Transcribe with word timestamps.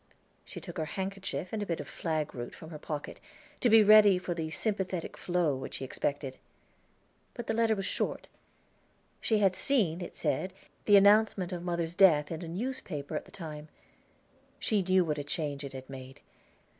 She 0.43 0.59
took 0.59 0.77
her 0.79 0.85
handkerchief 0.97 1.49
and 1.53 1.61
a 1.61 1.65
bit 1.67 1.79
of 1.79 1.87
flagroot 1.87 2.55
from 2.55 2.71
her 2.71 2.79
pocket, 2.79 3.19
to 3.59 3.69
be 3.69 3.83
ready 3.83 4.17
for 4.17 4.33
the 4.33 4.49
sympathetic 4.49 5.15
flow 5.15 5.55
which 5.55 5.75
she 5.75 5.85
expected. 5.85 6.39
But 7.35 7.45
the 7.45 7.53
letter 7.53 7.75
was 7.75 7.85
short. 7.85 8.27
She 9.19 9.37
had 9.37 9.55
seen, 9.55 10.01
it 10.01 10.17
said, 10.17 10.55
the 10.85 10.97
announcement 10.97 11.51
of 11.53 11.61
mother's 11.61 11.93
death 11.93 12.31
in 12.31 12.41
a 12.41 12.47
newspaper 12.47 13.15
at 13.15 13.25
the 13.25 13.31
time. 13.31 13.69
She 14.57 14.81
knew 14.81 15.05
what 15.05 15.19
a 15.19 15.23
change 15.23 15.63
it 15.63 15.73
had 15.73 15.87
made. 15.87 16.21